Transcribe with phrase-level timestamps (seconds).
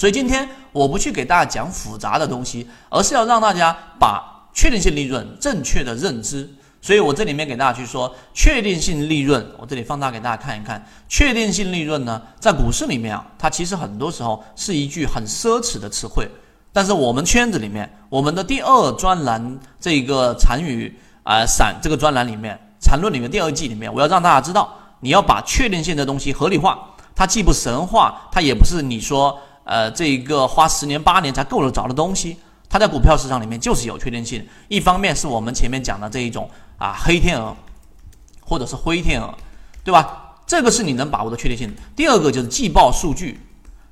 [0.00, 6.48] 所以今天我不去给大家讲复杂的东西，而是要让大家把确定性利润正确的认知。
[6.80, 10.82] 所以我这里面给大家去说确定性利润，我这里放大给大家看一看。
[11.06, 16.26] 确定性利润呢，在股市里面啊，它其实很多时候是一句很奢侈的词汇。
[16.72, 26.86] 但是我们圈子里面，我们的第二专栏这个禅语啊散这个专栏里面，禅论里面第二季里面，我要让大家知道，你要把确定性的东西合理化。
[27.14, 29.38] 它既不神话，它也不是你说
[29.70, 32.36] 呃这一个花十年八年才够得着的东西。
[32.68, 34.44] 它在股票市场里面就是有确定性。
[34.66, 37.56] 一方面是我们前面讲的这一种啊黑天鹅，
[38.40, 39.32] 或者是灰天鹅，
[39.84, 40.34] 对吧？
[40.46, 41.72] 这个是你能把握的确定性。
[41.94, 43.40] 第二个就是季报数据，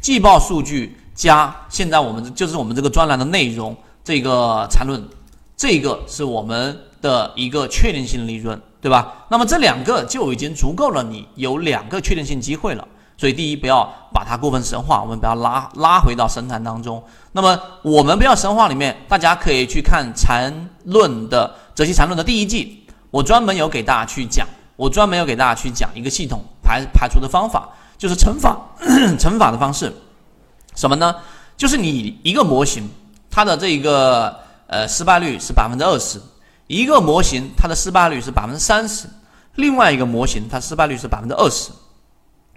[0.00, 0.96] 季报数据。
[1.14, 5.06] 加现在我们就是我们这个专栏的内容，这个缠论，
[5.54, 9.26] 这个是我们的一个确定性利润，对吧？
[9.28, 12.88] 那么这两个就已经足够了，你有两个确定性机会了。
[13.16, 17.02] 所以第一，不要把它过分神话，我们不要拉拉回到神坛当中。
[17.32, 20.52] 那么我们不要神话里面，大家可以去看禅
[20.84, 24.46] 论的哲学禅论的第一季，我专门有给大家去讲，
[24.76, 28.58] 我专门有给大家去讲一个系统排排除的方法，就是乘法
[29.18, 29.92] 乘法的方式。
[30.74, 31.14] 什么呢？
[31.56, 32.88] 就是你一个模型，
[33.30, 36.18] 它的这一个呃失败率是百分之二十；
[36.66, 39.06] 一个模型它的失败率是百分之三十；
[39.54, 41.70] 另外一个模型它失败率是百分之二十。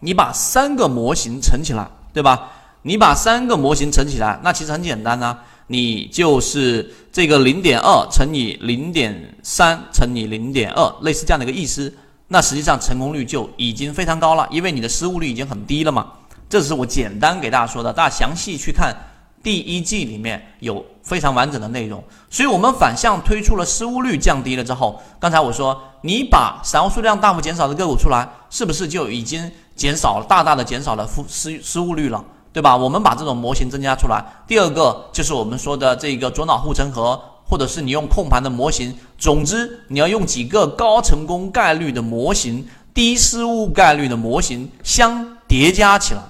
[0.00, 2.50] 你把三个模型乘起来，对吧？
[2.82, 11.92] 你把三个模型乘起来，那其实很简单呢，你就是这个零点二乘以零点三乘以零点二，类似这样的一个意思。
[12.28, 16.06] 那实际上成功率就已经非常高了，因为你的失误率已经很低了嘛。
[16.48, 18.94] 这是我简单给大家说的，大家详细去看
[19.42, 22.02] 第一季里面有非常完整的内容。
[22.28, 32.76] 所以，我们反向推出了失误率降低了之后，刚才我说你把散户数量大幅减少的个股出来，是不是就已经减少了大大的减少了失失误率了，对吧？
[32.76, 34.24] 我们把这种模型增加出来。
[34.46, 38.94] 第二个就是我们说的这个左脑护城河，或者是你用控盘的模型。
[39.18, 46.20] 总之，你要用几个高成功概率的模型、低失误概率的模型相叠加起来。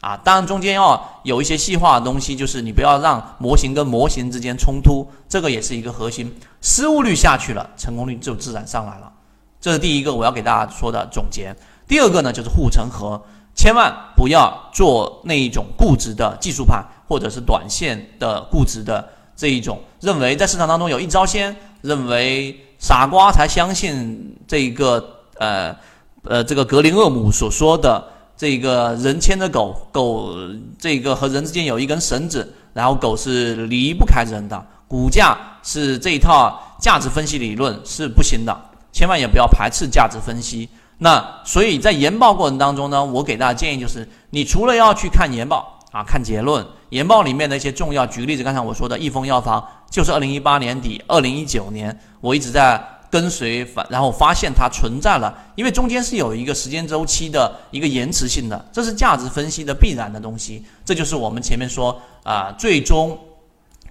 [0.00, 6.34] 啊，当然中间要有一些细化的东西，就是你不要让模型跟模型之间冲突，这个也是一个核心。
[6.62, 9.12] 失误率下去了，成功率就自然上来了。
[9.60, 11.54] 这是第一个我要给大家说的总结。
[11.86, 13.20] 第二个呢，就是护城河，
[13.54, 19.06] 千万不要做那一种固执的技术派或者是短线的固执的
[19.36, 25.76] 这一种，认为在市场当中有一招鲜，认为傻瓜才相信这一个呃
[26.22, 28.02] 呃这个格林厄姆所说的。
[28.40, 30.30] 这个人牵着狗狗，
[30.78, 34.58] 这个和人之间有一根绳子，然后狗是离不开人的。
[34.88, 38.58] 股价是这一套价值分析理论是不行的，
[38.92, 40.66] 千万也不要排斥价值分析。
[40.96, 52.82] 那所以在研报过程当中呢，我给大家建议就是，你除了要去看研报啊，看结论，研报里面的一些重要，举个例子，刚才我说的益丰药房，就是二零一八年底、二零一九年，我一直在。
[53.10, 60.64] 跟随反，然后发现它存在了，因为中间是有一个时间周期的一个延迟性的，这是价值分析的必然的东西。
[60.84, 63.18] 这就是我们前面说啊，最终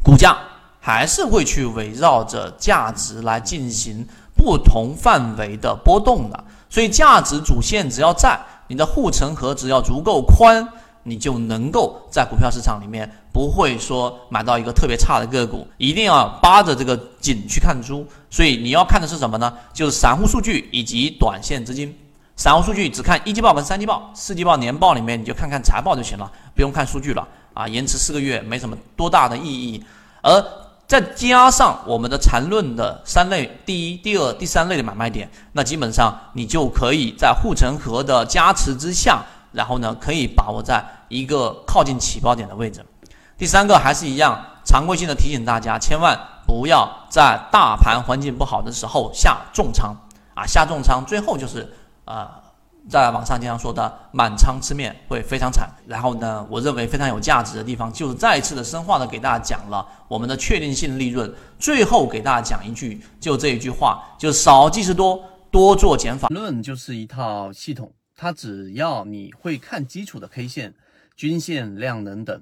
[0.03, 0.38] 股价
[0.80, 6.44] 还是会去围绕着价值来进行不同范围的波动的。
[6.69, 10.68] 所以价值主线只要在，你的护城河只要足够宽。
[11.03, 18.05] 你就能够在股票市场里面不会说买到一个特别差的个股，一定要扒着这个景去看猪。
[18.29, 19.53] 所以你要看的是什么呢？
[19.72, 21.97] 就是散户数据以及短线资金。
[22.35, 27.66] 散户数据只看一季报跟三季报，四季报年报里面你就看看财报就行了，不用看数据了啊。
[27.66, 29.81] 延迟四个月没什么多大的意义。
[30.21, 30.45] 而
[30.85, 39.23] 再加上我们的缠论的三类，第一、第二、第三类的买卖点，那基本上你就可以在护城河的加持之下。
[39.51, 42.85] 然后呢，可以把握在一个靠近起爆点的位置。
[43.39, 49.95] 第三个还是一样，常规性的提醒大家，千万不要在大盘环境不好的时候下重仓
[50.35, 51.66] 啊，下重仓，最后就是
[52.03, 52.29] 呃，
[52.89, 55.69] 在网上经常说的满仓吃面会非常惨。
[55.88, 61.33] 然后呢，我认为非常有价值的地方，就是再一次的深化的给大家讲了我们的确定性利润。
[61.57, 65.18] 最后给大家讲一句，就这一句话，就少即是多，
[65.50, 67.89] 多做减法论就是一套系统。
[68.18, 70.74] 它只要你会看基础的 K 线、
[71.15, 72.42] 均线、量能等，